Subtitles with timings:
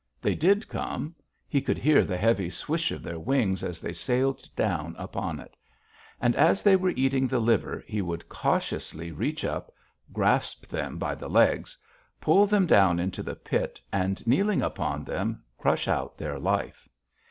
[0.19, 1.13] They did come;
[1.47, 5.55] he could hear the heavy swish of their wings as they sailed down upon it;
[6.19, 9.71] and as they were eating the liver he would cautiously reach up,
[10.11, 11.77] grasp them by the legs,
[12.19, 16.89] pull them down into the pit, and kneeling upon them crush out their life.